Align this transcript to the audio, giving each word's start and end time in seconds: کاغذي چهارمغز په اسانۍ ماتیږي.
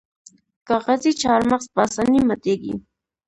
کاغذي 0.67 1.11
چهارمغز 1.21 1.65
په 1.73 1.79
اسانۍ 1.87 2.21
ماتیږي. 2.27 2.73